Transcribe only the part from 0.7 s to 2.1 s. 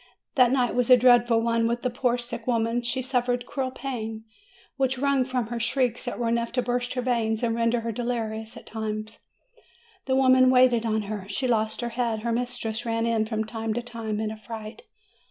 was a dreadful one for the